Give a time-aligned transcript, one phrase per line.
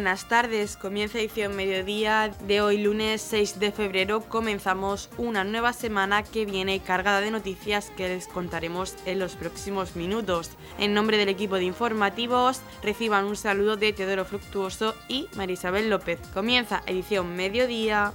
[0.00, 0.78] buenas tardes.
[0.78, 4.22] Comienza edición mediodía de hoy lunes 6 de febrero.
[4.22, 9.96] Comenzamos una nueva semana que viene cargada de noticias que les contaremos en los próximos
[9.96, 10.52] minutos.
[10.78, 16.18] En nombre del equipo de informativos, reciban un saludo de Teodoro Fructuoso y Marisabel López.
[16.32, 18.14] Comienza edición mediodía.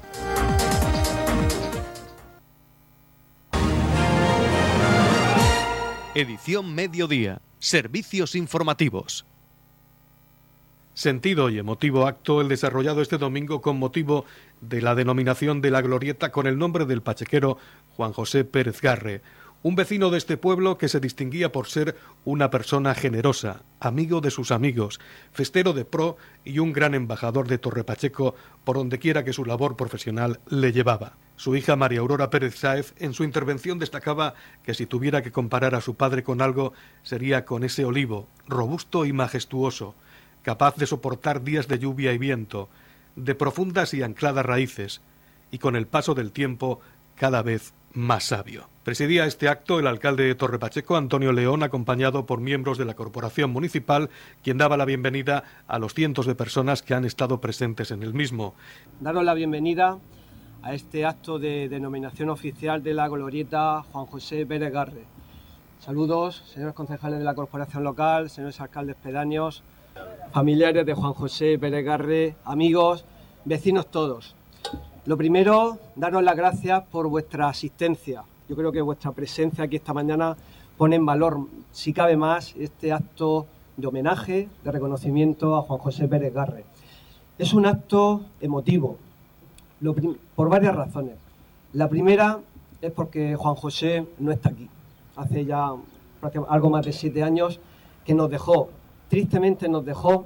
[6.15, 7.43] Edición mediodía.
[7.59, 9.27] Servicios informativos.
[10.95, 14.23] Sentido y emotivo acto el desarrollado este domingo con motivo
[14.61, 17.57] de la denominación de la glorieta con el nombre del pachequero
[17.97, 19.21] Juan José Pérez Garre,
[19.61, 24.31] un vecino de este pueblo que se distinguía por ser una persona generosa, amigo de
[24.31, 25.01] sus amigos,
[25.33, 29.43] festero de pro y un gran embajador de Torre Pacheco por donde quiera que su
[29.43, 31.17] labor profesional le llevaba.
[31.35, 35.75] Su hija María Aurora Pérez Sáez en su intervención destacaba que si tuviera que comparar
[35.75, 36.71] a su padre con algo
[37.03, 39.93] sería con ese olivo, robusto y majestuoso,
[40.45, 42.69] capaz de soportar días de lluvia y viento,
[43.15, 45.01] de profundas y ancladas raíces,
[45.49, 46.79] y con el paso del tiempo
[47.15, 48.69] cada vez más sabio.
[48.83, 53.49] Presidía este acto el alcalde de Torrepacheco, Antonio León, acompañado por miembros de la corporación
[53.49, 54.11] municipal,
[54.43, 58.13] quien daba la bienvenida a los cientos de personas que han estado presentes en el
[58.13, 58.53] mismo.
[58.99, 59.97] Daros la bienvenida
[60.61, 65.05] a este acto de denominación oficial de la glorieta Juan José Pérez Garre.
[65.79, 69.63] Saludos, señores concejales de la corporación local, señores alcaldes pedáneos,
[70.35, 73.05] familiares de Juan José Pérez Garre, amigos,
[73.45, 74.35] vecinos todos.
[75.05, 78.23] Lo primero, daros las gracias por vuestra asistencia.
[78.49, 80.35] Yo creo que vuestra presencia aquí esta mañana
[80.77, 81.39] pone en valor,
[81.71, 83.45] si cabe más, este acto
[83.77, 86.65] de homenaje, de reconocimiento a Juan José Pérez Garre.
[87.37, 88.97] Es un acto emotivo,
[90.35, 91.15] por varias razones.
[91.71, 92.39] La primera
[92.81, 94.67] es porque Juan José no está aquí.
[95.15, 95.71] Hace ya
[96.49, 97.61] algo más de siete años
[98.03, 98.69] que nos dejó
[99.09, 100.25] tristemente nos dejó,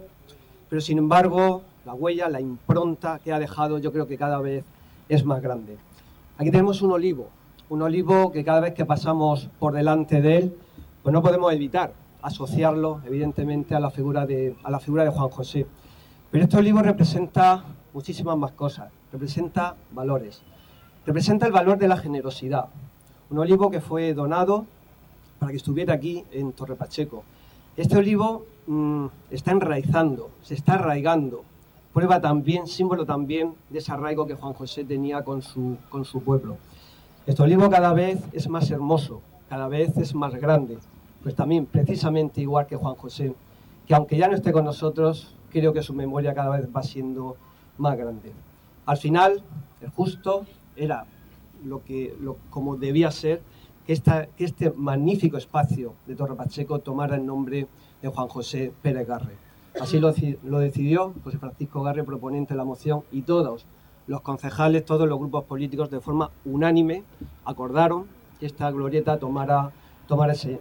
[0.70, 4.64] pero sin embargo la huella, la impronta que ha dejado yo creo que cada vez
[5.08, 5.78] es más grande.
[6.38, 7.30] Aquí tenemos un olivo,
[7.70, 10.58] un olivo que cada vez que pasamos por delante de él,
[11.04, 15.30] pues no podemos evitar asociarlo evidentemente a la figura de, a la figura de Juan
[15.30, 15.66] José.
[16.32, 20.44] Pero este olivo representa muchísimas más cosas, representa valores,
[21.06, 22.66] representa el valor de la generosidad.
[23.30, 24.66] Un olivo que fue donado
[25.40, 27.24] para que estuviera aquí en Torre Pacheco.
[27.78, 31.44] Este olivo Mm, está enraizando, se está arraigando.
[31.92, 36.22] Prueba también, símbolo también de ese arraigo que Juan José tenía con su, con su
[36.22, 36.58] pueblo.
[37.26, 40.78] Este olivo cada vez es más hermoso, cada vez es más grande,
[41.24, 43.34] pues también precisamente igual que Juan José,
[43.88, 47.38] que aunque ya no esté con nosotros, creo que su memoria cada vez va siendo
[47.80, 48.34] más grande.
[48.86, 49.42] Al final,
[49.82, 51.06] el justo era
[51.66, 53.42] lo que, lo, como debía ser,
[53.88, 57.68] que, esta, este magnífico espacio de Torre Pacheco tomara el nombre
[58.02, 59.38] de Juan José Pérez Garre.
[59.80, 60.12] Así lo,
[60.60, 63.66] decidió José Francisco Garre, proponente de la moción, y todos
[64.08, 67.04] los concejales, todos los grupos políticos, de forma unánime,
[67.46, 68.08] acordaron
[68.40, 69.72] que esta glorieta tomara,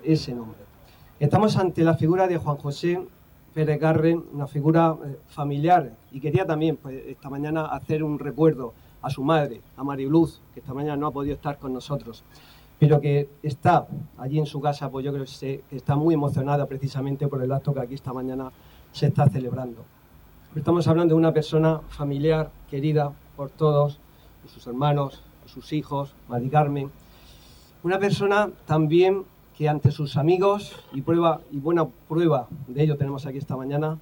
[0.04, 0.60] ese, nombre.
[1.18, 3.00] Estamos ante la figura de Juan José
[3.54, 8.74] Pérez Garre, una figura eh, familiar, y quería también pues, esta mañana hacer un recuerdo
[9.00, 12.24] a su madre, a Mariluz, que esta mañana no ha podido estar con nosotros
[12.78, 17.26] pero que está allí en su casa, pues yo creo que, está muy emocionada precisamente
[17.26, 18.52] por el acto que aquí esta mañana
[18.92, 19.84] se está celebrando.
[20.54, 23.98] Estamos hablando de una persona familiar, querida por todos,
[24.42, 26.90] por sus hermanos, por sus hijos, Mari Carmen.
[27.82, 29.24] Una persona también
[29.56, 33.98] que ante sus amigos, y, prueba, y buena prueba de ello tenemos aquí esta mañana,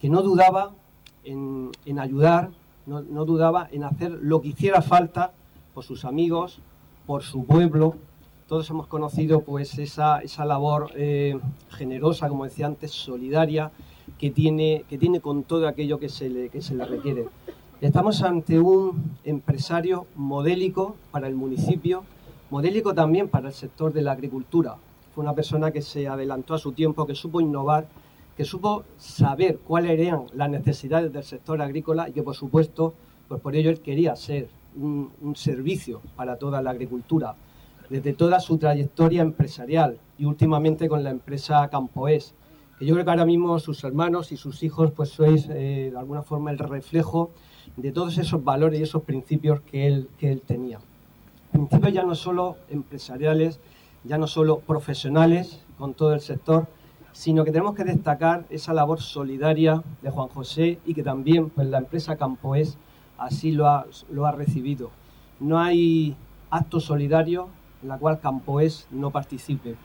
[0.00, 0.72] que no dudaba
[1.24, 2.50] en, ayudar,
[2.86, 5.32] no, no dudaba en hacer lo que hiciera falta
[5.74, 6.60] por sus amigos,
[7.06, 7.96] por su pueblo,
[8.46, 11.38] todos hemos conocido pues esa, esa labor eh,
[11.70, 13.70] generosa, como decía antes, solidaria,
[14.18, 17.26] que tiene, que tiene con todo aquello que se, le, que se le requiere.
[17.80, 22.04] Estamos ante un empresario modélico para el municipio,
[22.50, 24.76] modélico también para el sector de la agricultura.
[25.14, 27.86] Fue una persona que se adelantó a su tiempo, que supo innovar,
[28.36, 32.94] que supo saber cuáles eran las necesidades del sector agrícola y que, por supuesto,
[33.28, 37.36] pues por ello él quería ser un, un servicio para toda la agricultura
[37.94, 42.34] desde toda su trayectoria empresarial y últimamente con la empresa Campoes,
[42.76, 45.96] que yo creo que ahora mismo sus hermanos y sus hijos pues sois eh, de
[45.96, 47.30] alguna forma el reflejo
[47.76, 50.80] de todos esos valores y esos principios que él, que él tenía.
[51.52, 53.60] Principios ya no solo empresariales,
[54.02, 56.66] ya no solo profesionales con todo el sector,
[57.12, 61.68] sino que tenemos que destacar esa labor solidaria de Juan José y que también pues,
[61.68, 62.76] la empresa Campoes
[63.18, 64.90] así lo ha, lo ha recibido.
[65.38, 66.16] No hay
[66.50, 67.50] acto solidario
[67.84, 69.76] la cual Campoes no participe.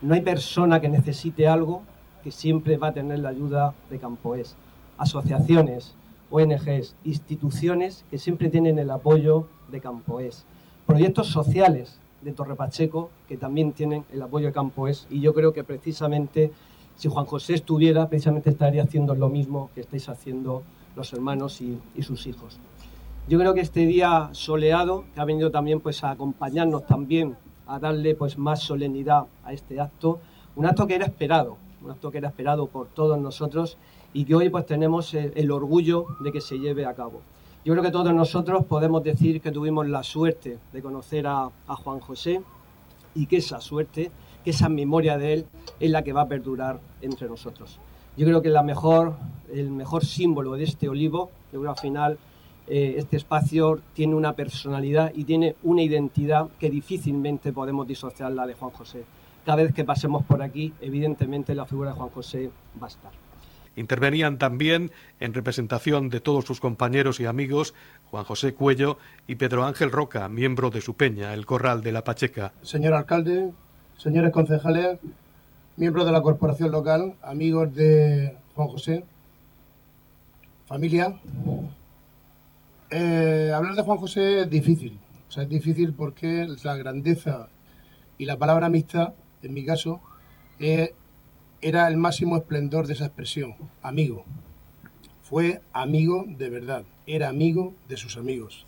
[0.00, 1.82] No hay persona que necesite algo
[2.22, 4.56] que siempre va a tener la ayuda de Campoes.
[4.98, 5.94] Asociaciones,
[6.30, 10.44] ONGs, instituciones que siempre tienen el apoyo de Campoes,
[10.86, 15.52] proyectos sociales de Torre Pacheco que también tienen el apoyo de Campoes y yo creo
[15.52, 16.52] que precisamente
[16.96, 20.62] si Juan José estuviera, precisamente estaría haciendo lo mismo que estáis haciendo
[20.94, 22.58] los hermanos y, sus hijos.
[23.28, 27.36] Yo creo que este día soleado, que ha venido también pues, a acompañarnos también,
[27.66, 30.20] a darle pues, más solemnidad a este acto,
[30.56, 33.78] un acto que era esperado, un acto que era esperado por todos nosotros
[34.12, 37.20] y que hoy pues, tenemos el, orgullo de que se lleve a cabo.
[37.64, 41.76] Yo creo que todos nosotros podemos decir que tuvimos la suerte de conocer a, a
[41.76, 42.42] Juan José
[43.14, 44.10] y que esa suerte
[44.42, 45.46] que esa memoria de él
[45.80, 47.78] es la que va a perdurar entre nosotros.
[48.16, 49.14] Yo creo que la mejor,
[49.52, 52.18] el mejor símbolo de este olivo, yo creo al final
[52.66, 58.54] eh, este espacio tiene una personalidad y tiene una identidad que difícilmente podemos disociarla de
[58.54, 59.04] Juan José.
[59.44, 62.50] Cada vez que pasemos por aquí, evidentemente la figura de Juan José
[62.80, 63.10] va a estar.
[63.74, 67.74] Intervenían también, en representación de todos sus compañeros y amigos,
[68.10, 72.04] Juan José Cuello y Pedro Ángel Roca, miembro de su peña, el Corral de la
[72.04, 72.52] Pacheca.
[72.62, 73.50] Señor alcalde,
[73.96, 74.98] señores concejales,
[75.76, 79.04] miembros de la corporación local, amigos de Juan José,
[80.66, 81.18] familia.
[82.94, 87.48] Eh, hablar de Juan José es difícil, o sea, es difícil porque la grandeza
[88.18, 90.02] y la palabra amistad, en mi caso,
[90.58, 94.26] era el máximo esplendor de esa expresión, amigo.
[95.22, 98.66] Fue amigo de verdad, era amigo de sus amigos.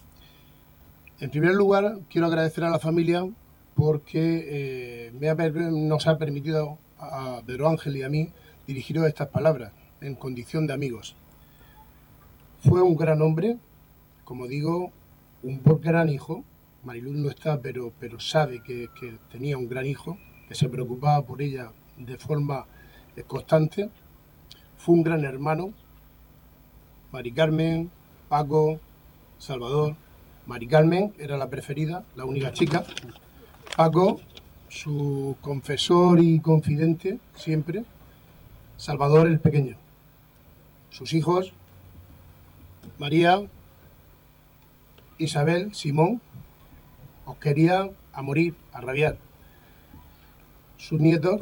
[1.20, 3.28] En primer lugar, quiero agradecer a la familia
[3.74, 8.32] porque eh, nos ha permitido a Pedro Ángel y a mí
[8.66, 11.14] dirigiros estas palabras en condición de amigos.
[12.60, 13.58] Fue un gran hombre,
[14.24, 14.92] como digo,
[15.42, 16.44] un gran hijo.
[16.82, 18.88] Mariluz no está, pero, pero sabe que,
[19.30, 20.18] tenía un gran hijo,
[20.48, 22.66] que se preocupaba por ella de forma
[23.26, 23.90] constante.
[24.76, 25.72] Fue un gran hermano.
[27.12, 27.90] Mari Carmen,
[28.28, 28.80] Paco,
[29.38, 29.96] Salvador.
[30.46, 32.84] Mari Carmen era la preferida, la única chica.
[33.76, 34.20] Paco,
[34.68, 37.84] su confesor y confidente siempre,
[38.76, 39.76] Salvador el Pequeño.
[40.90, 41.52] Sus hijos,
[42.98, 43.42] María,
[45.18, 46.20] Isabel, Simón,
[47.26, 49.16] os quería a morir, a rabiar.
[50.76, 51.40] Sus nietos,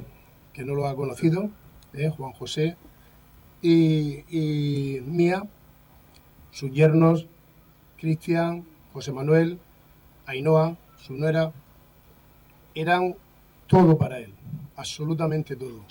[0.52, 1.50] que no lo ha conocido,
[1.92, 2.76] eh, Juan José
[3.60, 5.44] y, y Mía,
[6.50, 7.26] sus yernos,
[7.98, 9.58] Cristian, José Manuel,
[10.26, 11.52] Ainhoa, su nuera,
[12.74, 13.16] eran
[13.66, 14.32] todo para él,
[14.76, 15.84] absolutamente todo.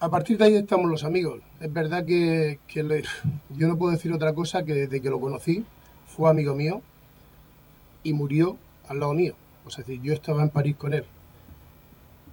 [0.00, 1.42] A partir de ahí estamos los amigos.
[1.60, 5.64] Es verdad que, yo no puedo decir otra cosa que desde que lo conocí
[6.10, 6.82] fue amigo mío
[8.02, 8.56] y murió
[8.88, 9.34] al lado mío.
[9.64, 11.04] O sea, yo estaba en París con él.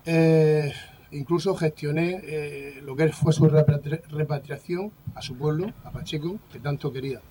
[0.06, 0.72] Eh,
[1.12, 6.92] incluso gestioné eh, lo que fue su repatriación a su pueblo, a Pacheco, que tanto
[6.92, 7.22] quería.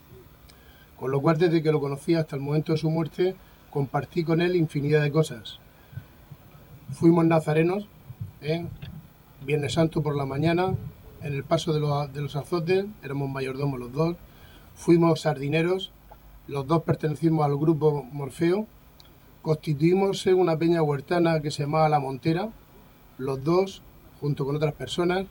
[0.98, 3.34] Con lo cual, desde que lo conocí hasta el momento de su muerte,
[3.70, 5.58] compartí con él infinidad de cosas.
[6.90, 7.88] Fuimos nazarenos,
[8.40, 8.64] ¿eh?
[9.44, 10.74] Viernes Santo por la mañana,
[11.22, 14.16] en el paso de los, de los azotes, éramos mayordomos los dos.
[14.74, 15.92] Fuimos sardineros,
[16.48, 18.66] los dos pertenecimos al grupo Morfeo.
[19.42, 22.50] Constituimos una peña huertana que se llamaba La Montera,
[23.18, 23.82] los dos,
[24.20, 25.26] junto con otras personas.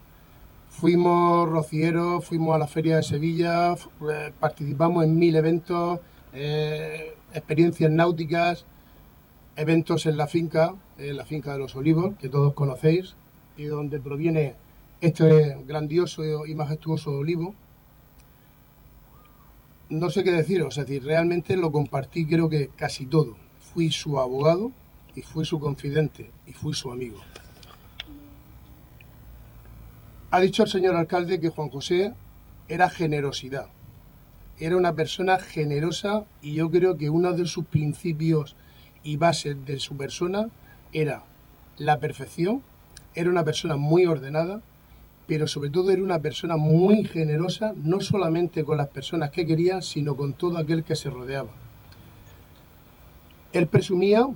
[0.69, 5.99] Fuimos rocieros, fuimos a la Feria de Sevilla, eh, participamos en mil eventos,
[6.33, 8.65] eh, experiencias náuticas,
[9.55, 13.15] eventos en la finca, en la finca de los olivos, que todos conocéis,
[13.55, 14.55] y donde proviene
[14.99, 17.53] este grandioso y majestuoso olivo.
[19.89, 23.37] No sé qué deciros, es decir, realmente lo compartí creo que casi todo.
[23.59, 24.71] Fui su abogado
[25.15, 27.19] y fui su confidente y fui su amigo.
[30.31, 32.13] Ha dicho el señor alcalde que Juan José
[32.67, 33.69] era generosidad
[34.59, 38.55] era una persona generosa y yo creo que uno de sus principios
[39.03, 40.49] y bases de su persona
[40.93, 41.23] era
[41.77, 42.63] la perfección,
[43.15, 44.61] era una persona muy ordenada,
[45.27, 49.81] pero sobre todo era una persona muy generosa, no solamente con las personas que quería,
[49.81, 51.49] sino con todo aquel que se rodeaba.
[53.53, 54.27] Él presumía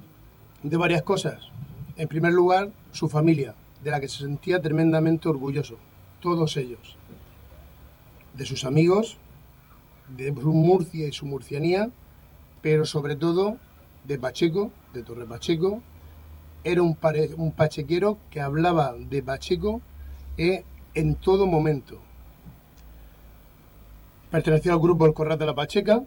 [0.64, 1.50] de varias cosas.
[1.96, 3.54] En primer lugar, su familia,
[3.84, 5.78] de la que se sentía tremendamente orgulloso,
[6.22, 6.98] todos ellos.
[8.36, 9.18] De sus amigos,
[10.16, 11.90] de Murcia y su murcianía,
[12.62, 13.58] pero sobre todo
[14.06, 15.82] de Pacheco, de Torre Pacheco.
[16.64, 16.98] Era un,
[17.38, 19.82] un pachequero que hablaba de Pacheco
[20.38, 22.00] eh, en todo momento.
[24.32, 26.04] Perteneció al grupo El Corral de la Pacheca,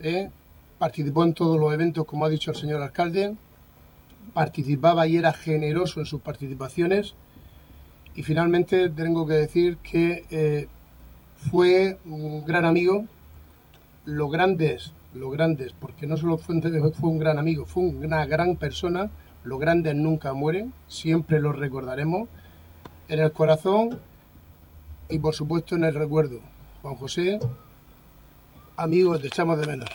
[0.00, 0.30] eh,
[0.78, 3.34] participó en todos los eventos, como ha dicho el señor alcalde,
[4.32, 7.14] participaba y era generoso en sus participaciones.
[8.14, 10.68] Y finalmente tengo que decir que eh,
[11.36, 13.06] fue un gran amigo.
[14.04, 16.60] Lo grandes, lo grandes, porque no solo fue,
[16.92, 19.10] fue un gran amigo, fue una gran persona.
[19.42, 22.28] Los grandes nunca mueren, siempre los recordaremos
[23.08, 23.98] en el corazón
[25.08, 26.40] y por supuesto en el recuerdo.
[26.82, 27.38] Juan José,
[28.76, 29.88] amigos, te echamos de menos.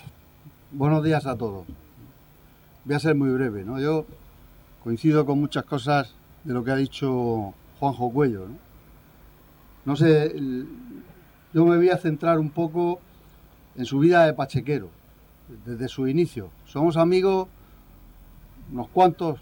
[0.71, 1.65] Buenos días a todos.
[2.85, 3.79] Voy a ser muy breve, ¿no?
[3.79, 4.05] Yo
[4.83, 6.13] coincido con muchas cosas
[6.43, 8.69] de lo que ha dicho Juanjo Cuello, ¿no?
[9.85, 10.35] No sé,
[11.53, 12.99] yo me voy a centrar un poco
[13.75, 14.89] en su vida de pachequero,
[15.65, 16.51] desde su inicio.
[16.65, 17.47] Somos amigos,
[18.71, 19.39] unos cuantos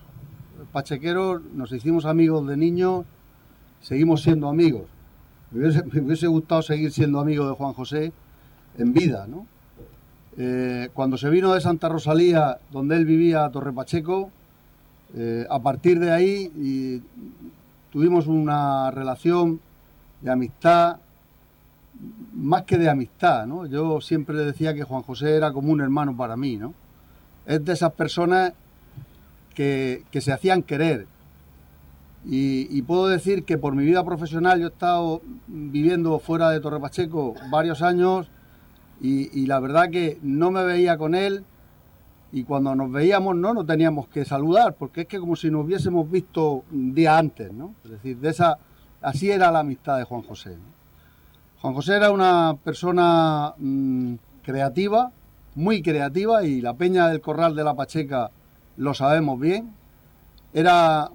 [0.71, 3.05] pachequeros, nos hicimos amigos de niños,
[3.81, 4.83] seguimos siendo amigos.
[5.51, 8.11] Me hubiese, gustado seguir siendo amigo de Juan José
[8.77, 9.47] en vida, ¿no?
[10.37, 14.29] Eh, cuando se vino de Santa Rosalía, donde él vivía, a Torre Pacheco,
[15.15, 17.01] eh, a partir de ahí
[17.91, 19.59] tuvimos una relación
[20.21, 20.97] de amistad,
[22.33, 23.65] más que de amistad, ¿no?
[23.65, 26.73] Yo siempre decía que Juan José era como un hermano para mí, ¿no?
[27.45, 28.53] Es de esas personas
[29.55, 31.07] que, se hacían querer.
[32.29, 36.77] Y, puedo decir que por mi vida profesional yo he estado viviendo fuera de Torre
[36.77, 38.29] Pacheco varios años
[38.99, 41.45] y, la verdad que no me veía con él
[42.33, 45.63] y cuando nos veíamos no nos teníamos que saludar porque es que como si nos
[45.63, 47.73] hubiésemos visto un día antes, ¿no?
[47.85, 48.57] Es decir, de esa,
[49.01, 50.57] así era la amistad de Juan José.
[51.61, 55.13] Juan José era una persona mm, creativa,
[55.55, 58.31] muy creativa y la Peña del Corral de la Pacheca
[58.75, 59.73] lo sabemos bien.
[60.53, 61.09] Era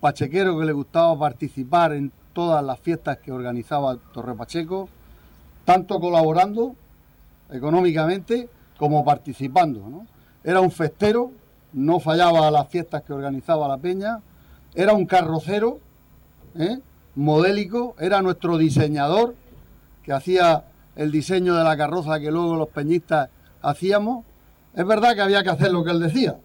[0.00, 4.88] pachequero que le gustaba participar en todas las fiestas que organizaba Torre Pacheco
[5.64, 6.74] tanto colaborando
[7.50, 10.04] económicamente como participando.
[10.42, 11.30] Era un festero,
[11.72, 14.20] no fallaba a las fiestas que organizaba la peña,
[14.74, 15.78] era un carrocero
[16.58, 16.78] ¿eh?
[17.14, 19.34] modélico, era nuestro diseñador
[20.02, 20.64] que hacía
[20.96, 23.28] el diseño de la carroza que luego los peñistas
[23.62, 24.24] hacíamos.
[24.74, 26.36] Es verdad que había que hacer lo que él decía,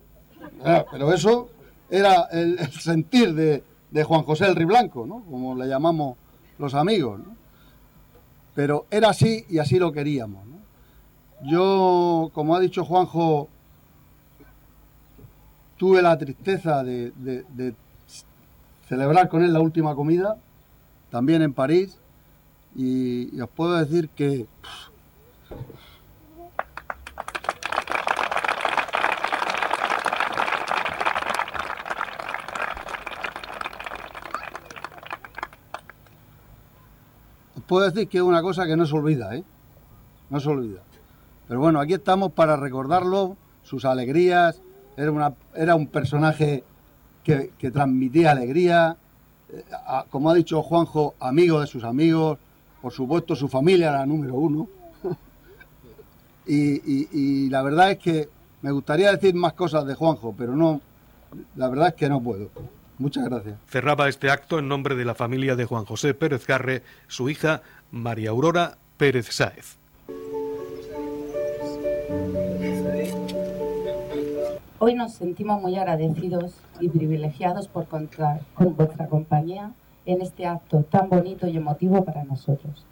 [0.65, 0.85] ¿eh?
[0.91, 1.49] pero eso
[1.95, 3.63] era el, sentir de,
[4.03, 5.21] Juan José el Riblanco, ¿no?
[5.29, 6.17] como le llamamos
[6.57, 7.21] los amigos.
[8.53, 10.43] Pero era así y así lo queríamos.
[11.43, 13.49] Yo, como ha dicho Juanjo,
[15.77, 17.13] tuve la tristeza de,
[18.87, 20.37] celebrar con él la última comida,
[21.09, 21.97] también en París,
[22.75, 24.47] y, os puedo decir que
[37.67, 39.43] puedo decir que es una cosa que no se olvida, ¿eh?
[40.29, 40.81] No se olvida.
[41.47, 44.61] Pero bueno, aquí estamos para recordarlo, sus alegrías.
[44.97, 46.63] Era, un personaje
[47.23, 48.97] que, transmitía alegría.
[49.49, 49.63] Eh,
[50.09, 52.39] como ha dicho Juanjo, amigo de sus amigos.
[52.81, 54.67] Por supuesto, su familia era número uno.
[56.47, 58.29] y la verdad es que
[58.65, 60.81] me gustaría decir más cosas de Juanjo, pero no,
[61.55, 62.49] la verdad es que no puedo.
[62.97, 63.57] Muchas gracias.
[63.67, 67.61] Cerraba este acto en nombre de la familia de Juan José Pérez Garre, su hija
[67.91, 69.77] María Aurora Pérez Sáez.
[74.79, 79.71] Hoy nos sentimos muy agradecidos y privilegiados por contar con vuestra compañía
[80.05, 82.85] en este acto tan bonito y emotivo para nosotros.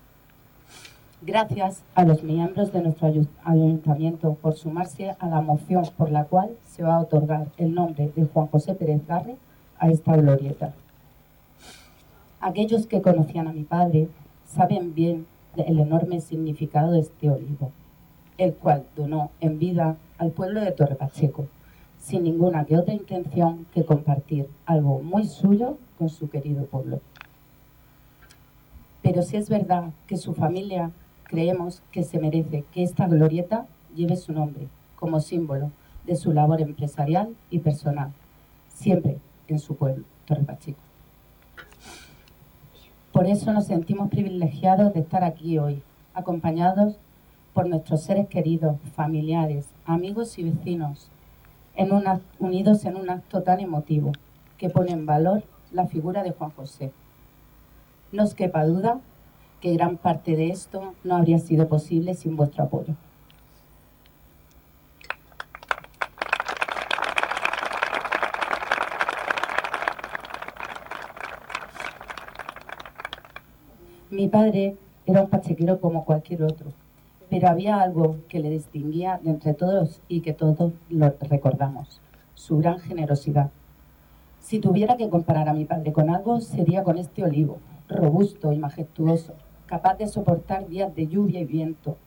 [1.21, 3.13] Gracias a los miembros de nuestro
[3.45, 8.11] ayuntamiento por sumarse a la moción por la cual se va a otorgar el nombre
[8.13, 9.37] de Juan José Pérez Garre
[9.83, 10.73] a esta glorieta.
[12.39, 14.07] Aquellos que conocían a mi padre
[14.45, 17.69] saben bien el enorme significado de este olivo,
[18.37, 21.47] el cual donó en vida al pueblo de Torre Pacheco,
[21.99, 27.01] sin ninguna que otra intención que compartir algo muy suyo con su querido pueblo.
[29.01, 30.91] Pero si es verdad que su familia
[31.25, 35.71] creemos que se merece que esta glorieta lleve su nombre como símbolo
[36.05, 38.13] de su labor empresarial y personal,
[38.69, 40.79] siempre en su pueblo, Torre Pacheco.
[43.11, 45.83] Por eso nos sentimos privilegiados de estar aquí hoy,
[46.13, 46.97] acompañados
[47.53, 51.09] por nuestros seres queridos, familiares, amigos y vecinos,
[52.39, 54.11] unidos en un acto tan emotivo
[54.57, 56.91] que pone en valor la figura de Juan José.
[58.11, 58.99] No os quepa duda
[59.59, 62.95] que gran parte de esto no habría sido posible sin vuestro apoyo.
[74.09, 74.75] Mi padre
[75.05, 76.71] era un pachequero como cualquier otro,
[77.29, 82.01] pero había algo que le distinguía de entre todos y que todos lo recordamos,
[82.33, 83.51] su gran generosidad.
[84.39, 88.57] Si tuviera que comparar a mi padre con algo, sería con este olivo, robusto y
[88.57, 89.35] majestuoso,
[89.67, 91.97] capaz de soportar días de lluvia y viento,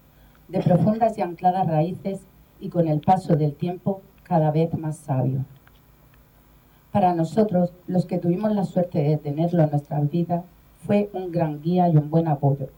[0.49, 2.27] de profundas y ancladas raíces
[2.59, 5.45] y con el paso del tiempo cada vez más sabio.
[6.91, 10.43] Para nosotros, los que tuvimos la suerte de tenerlo en nuestras vidas,
[10.87, 12.69] fue un gran guía y un buen apoyo.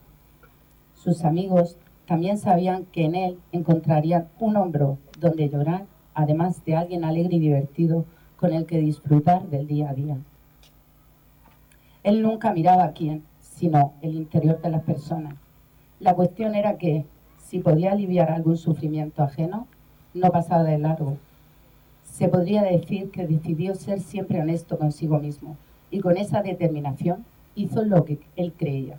[0.94, 5.84] Sus amigos también sabían que en él encontrarían un hombro donde llorar,
[6.14, 10.16] además de alguien alegre y divertido con el que disfrutar del día a día.
[12.02, 15.34] Él nunca miraba a quién, sino el interior de las personas.
[16.00, 17.04] La cuestión era que,
[17.38, 19.66] si podía aliviar algún sufrimiento ajeno,
[20.14, 21.18] no pasaba de largo.
[22.04, 25.56] Se podría decir que decidió ser siempre honesto consigo mismo
[25.90, 27.24] y con esa determinación
[27.58, 28.98] hizo lo que él creía.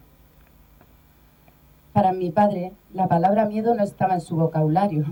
[1.94, 5.06] Para mi padre, la palabra miedo no estaba en su vocabulario.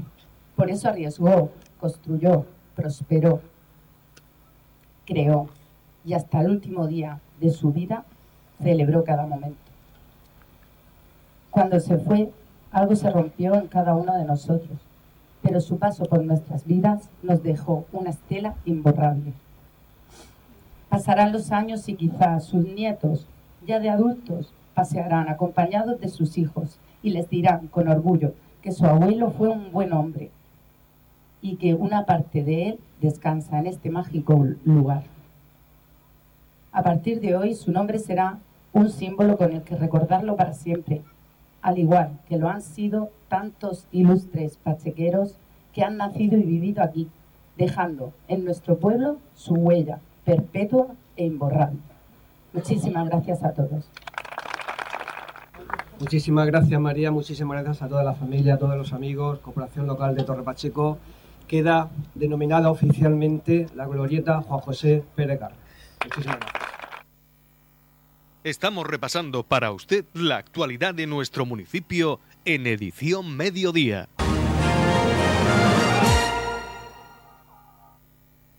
[0.56, 1.50] Por eso arriesgó,
[1.80, 3.42] construyó, prosperó,
[5.06, 5.50] creó
[6.06, 8.06] y hasta el último día de su vida
[8.62, 9.58] celebró cada momento.
[11.52, 12.32] Cuando se fue,
[12.72, 14.78] algo se rompió en cada uno de nosotros,
[15.42, 19.34] pero su paso por nuestras vidas nos dejó una estela imborrable.
[20.90, 23.28] Pasarán los años y quizás sus nietos,
[23.68, 28.86] ya de adultos, pasearán acompañados de sus hijos y les dirán con orgullo que su
[28.86, 30.32] abuelo fue un buen hombre
[31.42, 35.04] y que una parte de él descansa en este mágico lugar.
[36.72, 38.40] A partir de hoy su nombre será
[38.72, 41.02] un símbolo con el que recordarlo para siempre,
[41.62, 45.36] al igual que lo han sido tantos ilustres pachequeros
[45.74, 47.10] que han nacido y vivido aquí,
[47.58, 51.97] dejando en nuestro pueblo su huella perpetua e imborrable.
[52.58, 53.86] Muchísimas gracias a todos.
[56.00, 60.16] Muchísimas gracias María, muchísimas gracias a toda la familia, a todos los amigos, Corporación Local
[60.16, 60.98] de Torre Pacheco.
[61.48, 65.40] Queda denominada oficialmente la glorieta Juan José Pérez
[66.04, 66.64] Muchísimas gracias.
[68.44, 74.10] Estamos repasando para usted la actualidad de nuestro municipio en edición mediodía.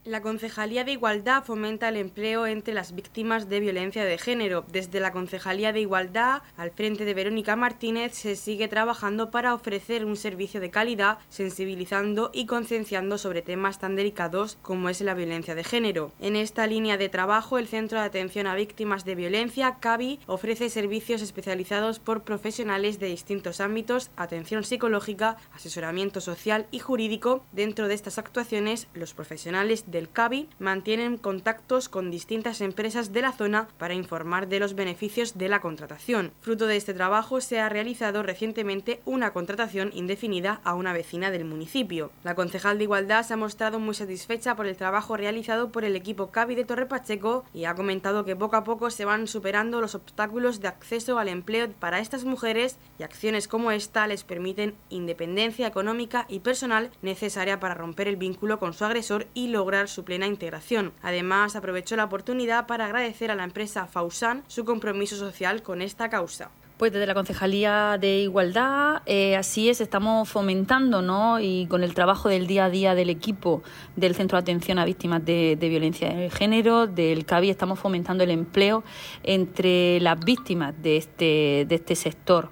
[0.09, 4.65] La Concejalía de Igualdad fomenta el empleo entre las víctimas de violencia de género.
[4.73, 10.07] Desde la Concejalía de Igualdad, al frente de Verónica Martínez, se sigue trabajando para ofrecer
[10.07, 15.55] un servicio de calidad, sensibilizando y concienciando sobre temas tan delicados como es la violencia
[15.55, 16.11] de género.
[16.21, 20.71] En esta línea de trabajo, el Centro de Atención a Víctimas de Violencia, CAVI, ofrece
[20.71, 27.45] servicios especializados por profesionales de distintos ámbitos, atención psicológica, asesoramiento social y jurídico.
[27.53, 33.23] Dentro de estas actuaciones, los profesionales de el CABI mantienen contactos con distintas empresas de
[33.23, 36.33] la zona para informar de los beneficios de la contratación.
[36.41, 41.45] Fruto de este trabajo se ha realizado recientemente una contratación indefinida a una vecina del
[41.45, 42.11] municipio.
[42.25, 45.97] La concejal de Igualdad se ha mostrado muy satisfecha por el trabajo realizado por el
[45.97, 49.81] equipo CABI de Torre Pacheco y ha comentado que poco a poco se van superando
[49.81, 54.75] los obstáculos de acceso al empleo para estas mujeres y acciones como esta les permiten
[54.91, 60.05] independencia económica y personal necesaria para romper el vínculo con su agresor y lograr su
[60.05, 60.93] plena integración.
[61.03, 66.09] Además, aprovechó la oportunidad para agradecer a la empresa Fausan su compromiso social con esta
[66.09, 66.51] causa.
[66.79, 71.41] Pues desde la Concejalía de Igualdad, eh, así es, estamos fomentando, ¿no?
[71.41, 73.65] Y con el trabajo del día a día del equipo
[73.97, 78.31] del Centro de Atención a Víctimas de, Violencia de Género, del CABI, estamos fomentando el
[78.31, 78.85] empleo
[79.25, 82.51] entre las víctimas de este, de este sector.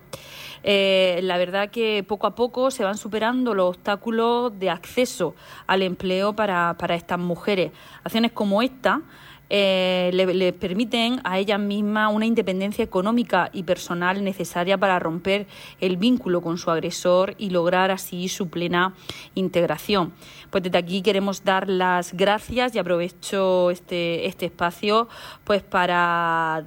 [0.62, 5.35] Eh, la verdad que poco a poco se van superando los obstáculos de acceso
[5.66, 7.73] al empleo para, estas mujeres.
[8.05, 9.03] Acciones como esta
[9.49, 15.47] eh, les permiten a ellas mismas una independencia económica y personal necesaria para romper
[15.81, 18.95] el vínculo con su agresor y lograr así su plena
[19.35, 20.12] integración.
[20.51, 25.09] Pues desde aquí queremos dar las gracias y aprovecho este, este espacio
[25.45, 26.64] pues para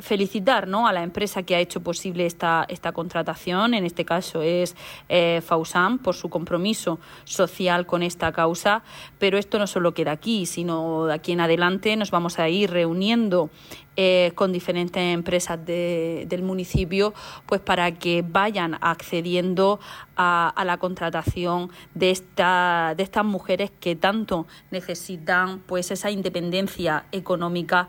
[0.00, 0.86] felicitar ¿no?
[0.86, 4.76] a la empresa que ha hecho posible esta, esta contratación, en este caso es
[5.08, 8.82] eh, Fausan, por su compromiso social con esta causa,
[9.18, 12.70] pero esto no solo queda aquí, sino de aquí en adelante nos vamos a ir
[12.70, 13.50] reuniendo
[13.96, 17.12] eh, con diferentes empresas del municipio,
[17.44, 19.80] pues para que vayan accediendo
[20.16, 27.88] a, la contratación de, esta, de estas mujeres que tanto necesitan pues esa independencia económica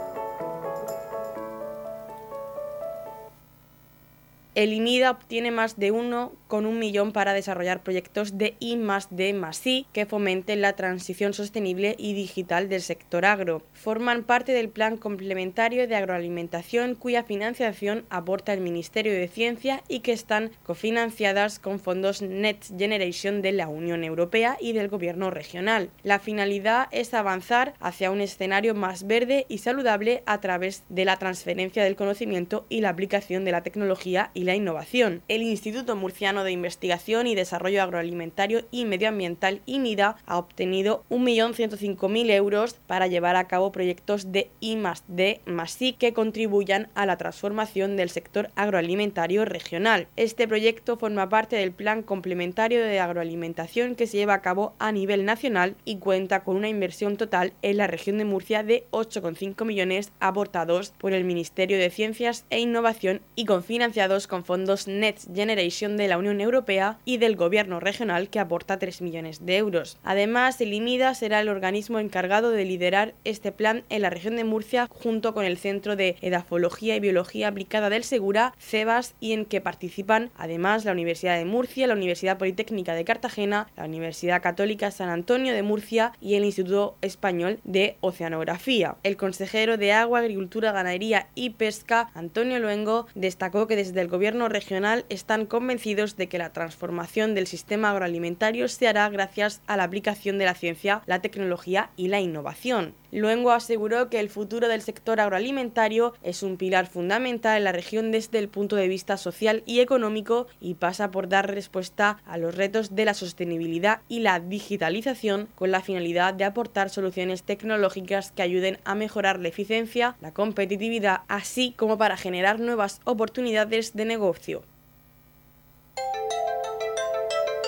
[4.53, 9.07] El IMIDA obtiene más de uno con un millón para desarrollar proyectos de I más
[9.09, 9.29] D
[9.63, 13.63] I que fomenten la transición sostenible y digital del sector agro.
[13.71, 20.01] Forman parte del Plan Complementario de Agroalimentación cuya financiación aporta el Ministerio de Ciencia y
[20.01, 25.89] que están cofinanciadas con fondos Next Generation de la Unión Europea y del Gobierno regional.
[26.03, 31.15] La finalidad es avanzar hacia un escenario más verde y saludable a través de la
[31.15, 35.21] transferencia del conocimiento y la aplicación de la tecnología la innovación.
[35.27, 42.75] El Instituto Murciano de Investigación y Desarrollo Agroalimentario y Medioambiental, INIDA, ha obtenido 1.105.000 euros
[42.87, 44.77] para llevar a cabo proyectos de I
[45.07, 45.41] D
[45.79, 50.07] I que contribuyan a la transformación del sector agroalimentario regional.
[50.15, 54.91] Este proyecto forma parte del Plan Complementario de Agroalimentación que se lleva a cabo a
[54.91, 59.65] nivel nacional y cuenta con una inversión total en la región de Murcia de 8,5
[59.65, 65.97] millones aportados por el Ministerio de Ciencias e Innovación y confinanciados con fondos Next Generation
[65.97, 69.97] de la Unión Europea y del Gobierno regional que aporta 3 millones de euros.
[70.05, 74.45] Además, el IMIDA será el organismo encargado de liderar este plan en la región de
[74.45, 79.43] Murcia junto con el Centro de Edafología y Biología Aplicada del Segura, CEBAS, y en
[79.43, 84.91] que participan además la Universidad de Murcia, la Universidad Politécnica de Cartagena, la Universidad Católica
[84.91, 88.95] San Antonio de Murcia y el Instituto Español de Oceanografía.
[89.03, 94.20] El consejero de Agua, Agricultura, Ganadería y Pesca, Antonio Luengo, destacó que desde el Gobierno
[94.49, 99.83] regional están convencidos de que la transformación del sistema agroalimentario se hará gracias a la
[99.83, 102.93] aplicación de la ciencia, la tecnología y la innovación.
[103.11, 108.11] Luengo aseguró que el futuro del sector agroalimentario es un pilar fundamental en la región
[108.11, 112.55] desde el punto de vista social y económico y pasa por dar respuesta a los
[112.55, 118.43] retos de la sostenibilidad y la digitalización con la finalidad de aportar soluciones tecnológicas que
[118.43, 124.63] ayuden a mejorar la eficiencia, la competitividad, así como para generar nuevas oportunidades de negocio.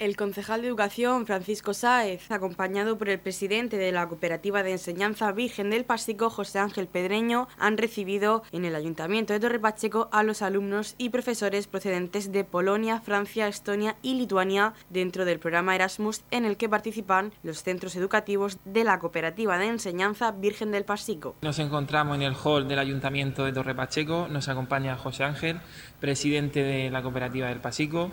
[0.00, 5.30] El concejal de Educación, Francisco Sáez, acompañado por el presidente de la Cooperativa de Enseñanza
[5.30, 10.24] Virgen del Pasico, José Ángel Pedreño, han recibido en el Ayuntamiento de Torre Pacheco a
[10.24, 16.22] los alumnos y profesores procedentes de Polonia, Francia, Estonia y Lituania dentro del programa Erasmus
[16.32, 21.36] en el que participan los centros educativos de la Cooperativa de Enseñanza Virgen del Pasico.
[21.40, 25.60] Nos encontramos en el hall del Ayuntamiento de Torre Pacheco, nos acompaña José Ángel,
[26.00, 28.10] presidente de la Cooperativa del Pasico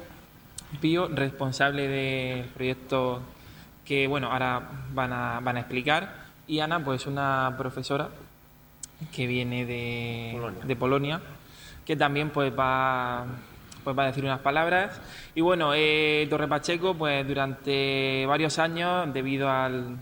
[0.79, 3.21] Pío, responsable del proyecto
[3.85, 4.61] que bueno, ahora
[4.93, 8.09] van a, van a explicar, y Ana, pues una profesora
[9.13, 11.21] que viene de Polonia, de Polonia
[11.85, 13.25] que también pues va,
[13.83, 15.01] pues va a decir unas palabras.
[15.35, 19.97] Y bueno, eh, Torre Pacheco, pues durante varios años, debido al,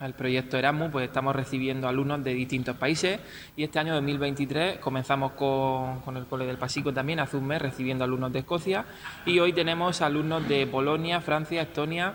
[0.00, 3.20] al proyecto Erasmus, pues estamos recibiendo alumnos de distintos países
[3.54, 8.04] y este año 2023 comenzamos con, el Cole del Pasico también, hace un mes, recibiendo
[8.04, 8.86] alumnos de Escocia
[9.26, 12.14] y hoy tenemos alumnos de Polonia, Francia, Estonia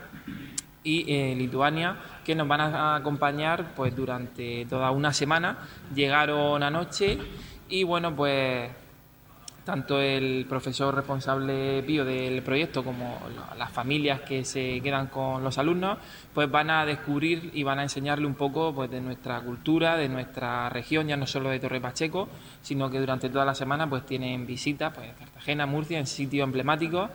[0.82, 5.58] y eh, Lituania que nos van a acompañar pues durante toda una semana.
[5.94, 7.18] Llegaron anoche
[7.68, 8.68] y bueno, pues
[9.66, 13.18] tanto el profesor responsable Pío del proyecto como
[13.58, 15.98] las familias que se quedan con los alumnos,
[16.32, 20.08] pues van a descubrir y van a enseñarle un poco pues, de nuestra cultura, de
[20.08, 22.28] nuestra región, ya no solo de Torre Pacheco,
[22.62, 27.10] sino que durante toda la semana pues tienen visitas, pues Cartagena, Murcia, en sitios emblemáticos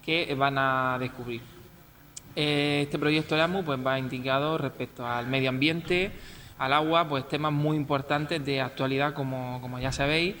[0.00, 1.40] que van a descubrir.
[2.36, 6.12] Eh, este proyecto Erasmus pues va indicado respecto al medio ambiente,
[6.56, 10.36] al agua, pues temas muy importantes de actualidad como, como ya sabéis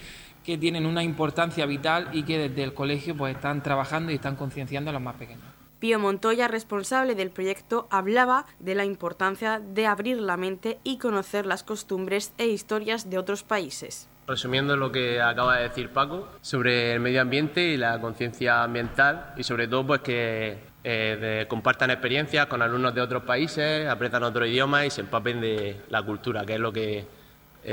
[0.46, 4.36] que tienen una importancia vital y que desde el colegio pues están trabajando y están
[4.36, 5.42] concienciando a los más pequeños.
[5.80, 11.46] Pío Montoya, responsable del proyecto, hablaba de la importancia de abrir la mente y conocer
[11.46, 14.08] las costumbres e historias de otros países.
[14.28, 19.34] Resumiendo lo que acaba de decir Paco sobre el medio ambiente y la conciencia ambiental
[19.36, 24.46] y sobre todo pues que eh, compartan experiencias con alumnos de otros países, aprendan otro
[24.46, 27.04] idioma y se empapen de la cultura, que es lo que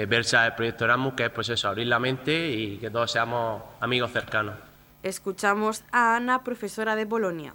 [0.08, 3.62] versa el proyecto Erasmus, que es pues eso, abrir la mente y que todos seamos
[3.80, 4.56] amigos cercanos.
[5.04, 7.54] Escuchamos a Ana, profesora de Bolonia.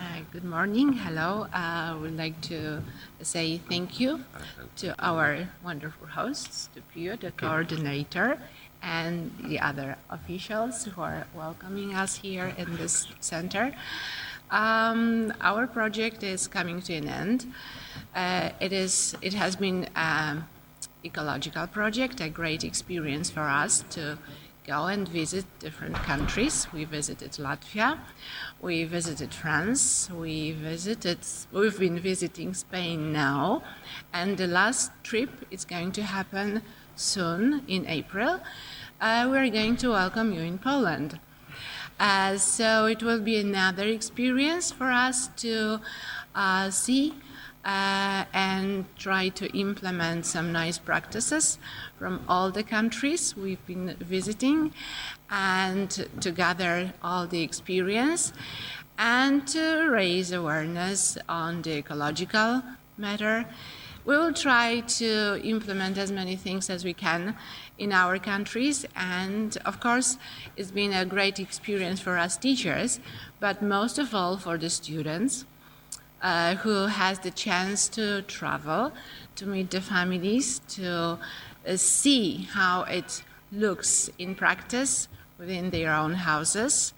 [0.00, 1.46] Uh, good morning, hello.
[1.52, 2.80] I would like to
[3.22, 4.20] say thank you
[4.76, 8.38] to our wonderful hosts, to Pio, the coordinator,
[8.82, 13.74] and the other officials who are welcoming us here in this center.
[14.50, 17.52] Um, our project is coming to an end.
[18.14, 19.16] Uh, it is.
[19.20, 19.88] It has been.
[19.96, 20.46] Um,
[21.04, 24.18] ecological project, a great experience for us to
[24.66, 26.66] go and visit different countries.
[26.72, 27.98] We visited Latvia,
[28.60, 31.18] we visited France, we visited
[31.52, 33.62] we've been visiting Spain now,
[34.12, 36.62] and the last trip is going to happen
[36.96, 38.40] soon in April.
[39.00, 41.18] Uh, we're going to welcome you in Poland.
[41.98, 45.80] Uh, so it will be another experience for us to
[46.34, 47.14] uh, see
[47.64, 51.58] uh, and try to implement some nice practices
[51.98, 54.72] from all the countries we've been visiting
[55.30, 58.32] and to gather all the experience
[58.98, 62.62] and to raise awareness on the ecological
[62.96, 63.46] matter.
[64.04, 67.36] We will try to implement as many things as we can
[67.78, 70.16] in our countries, and of course,
[70.56, 72.98] it's been a great experience for us teachers,
[73.40, 75.44] but most of all for the students
[76.22, 78.92] uh, who has the chance to travel,
[79.36, 81.18] to meet the families, to
[81.66, 86.92] uh, see how it looks in practice within their own houses,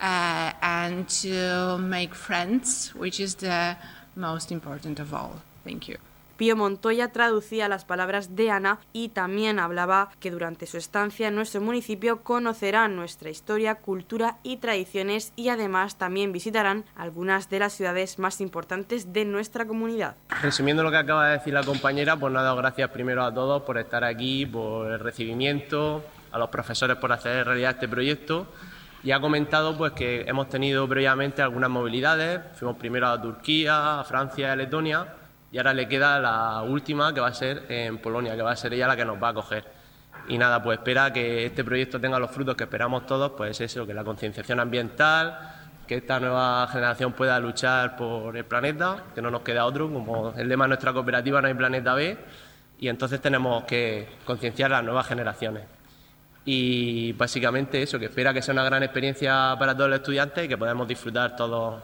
[0.00, 3.76] uh, and to make friends, which is the
[4.16, 5.42] most important of all.
[5.64, 6.07] Thank you.
[6.38, 11.34] Pío Montoya traducía las palabras de Ana y también hablaba que durante su estancia en
[11.34, 17.72] nuestro municipio conocerán nuestra historia, cultura y tradiciones y además también visitarán algunas de las
[17.72, 20.14] ciudades más importantes de nuestra comunidad.
[20.40, 23.76] Resumiendo lo que acaba de decir la compañera, pues nada, gracias primero a todos por
[23.76, 28.46] estar aquí, por el recibimiento, a los profesores por hacer realidad este proyecto
[29.02, 34.04] y ha comentado pues que hemos tenido previamente algunas movilidades, fuimos primero a Turquía, a
[34.04, 35.17] Francia y a Letonia
[35.50, 38.56] y ahora le queda la última que va a ser en Polonia, que va a
[38.56, 39.64] ser ella la que nos va a coger.
[40.28, 43.86] Y nada, pues espera que este proyecto tenga los frutos que esperamos todos, pues eso,
[43.86, 45.38] que la concienciación ambiental,
[45.86, 50.34] que esta nueva generación pueda luchar por el planeta, que no nos queda otro, como
[50.36, 52.18] el lema de nuestra cooperativa, no hay planeta B,
[52.78, 55.64] y entonces tenemos que concienciar a las nuevas generaciones.
[56.44, 60.48] Y básicamente eso, que espera que sea una gran experiencia para todos los estudiantes y
[60.48, 61.82] que podamos disfrutar todos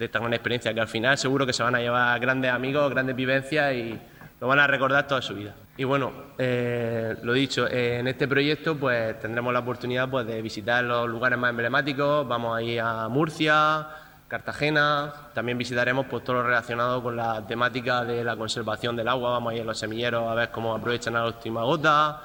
[0.00, 2.88] de esta gran experiencia, que al final seguro que se van a llevar grandes amigos,
[2.88, 4.00] grandes vivencias y
[4.40, 5.54] lo van a recordar toda su vida.
[5.76, 10.82] Y bueno, eh, lo dicho, en este proyecto pues tendremos la oportunidad pues, de visitar
[10.82, 13.88] los lugares más emblemáticos, vamos a ir a Murcia,
[14.26, 19.32] Cartagena, también visitaremos pues, todo lo relacionado con la temática de la conservación del agua,
[19.32, 22.22] vamos a ir a los semilleros a ver cómo aprovechan a la última gota,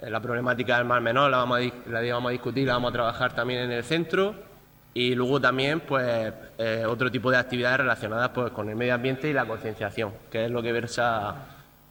[0.00, 2.90] eh, la problemática del mar menor la vamos, a, la vamos a discutir, la vamos
[2.90, 4.55] a trabajar también en el centro
[4.96, 9.28] y luego también pues eh, otro tipo de actividades relacionadas pues, con el medio ambiente
[9.28, 11.48] y la concienciación, que es lo que versa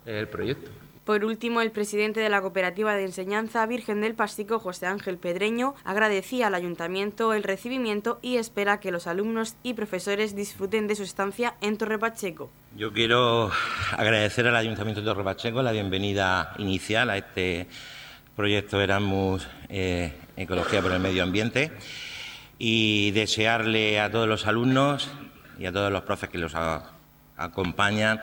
[0.08, 0.72] el proyecto.
[1.04, 5.76] Por último, el presidente de la Cooperativa de Enseñanza Virgen del Pasico, José Ángel Pedreño,
[5.84, 11.04] agradecía al ayuntamiento el recibimiento y espera que los alumnos y profesores disfruten de su
[11.04, 12.50] estancia en Torre Pacheco.
[12.76, 13.52] Yo quiero
[13.96, 17.68] agradecer al ayuntamiento de Torre Pacheco la bienvenida inicial a este
[18.36, 21.72] proyecto Erasmus eh, Ecología por el Medio Ambiente
[22.58, 25.10] y desearle a todos los alumnos
[25.60, 26.54] y a todos los profes que los
[27.38, 28.22] acompañan,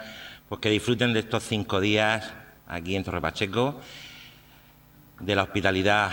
[0.49, 2.33] pues que disfruten de estos cinco días
[2.67, 3.81] aquí en Torre Pacheco,
[5.21, 6.11] de la hospitalidad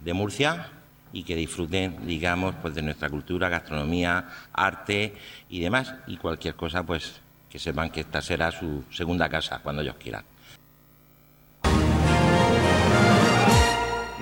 [0.00, 0.68] de Murcia
[1.12, 5.14] y que disfruten, digamos, pues de nuestra cultura, gastronomía, arte
[5.48, 9.82] y demás, y cualquier cosa, pues que sepan que esta será su segunda casa cuando
[9.82, 10.24] ellos quieran.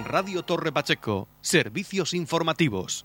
[0.04, 3.04] Radio Torre Pacheco, servicios informativos.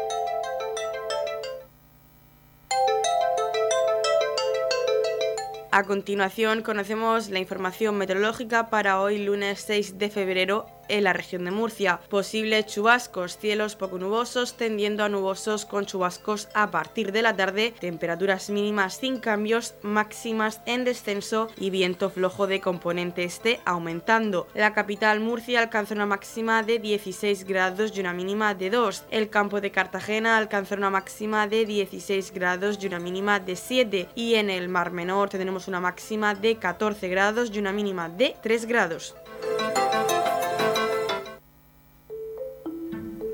[5.73, 11.45] A continuación conocemos la información meteorológica para hoy lunes 6 de febrero en la región
[11.45, 11.99] de Murcia.
[12.09, 17.73] Posibles chubascos, cielos poco nubosos tendiendo a nubosos con chubascos a partir de la tarde,
[17.79, 24.47] temperaturas mínimas sin cambios, máximas en descenso y viento flojo de componente este aumentando.
[24.53, 29.05] La capital Murcia alcanza una máxima de 16 grados y una mínima de 2.
[29.11, 34.09] El campo de Cartagena alcanza una máxima de 16 grados y una mínima de 7.
[34.15, 38.35] Y en el Mar Menor tendremos una máxima de 14 grados y una mínima de
[38.41, 39.15] 3 grados.